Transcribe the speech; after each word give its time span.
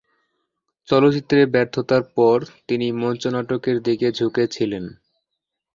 চলচ্চিত্রে 0.87 1.39
ব্যর্থতার 1.45 2.03
পর 2.15 2.37
তিনি 2.67 2.87
মঞ্চ 3.01 3.23
নাটকের 3.27 3.77
দিকে 3.81 4.07
ঝুঁকে 4.11 4.43
ছিলেন। 4.47 4.85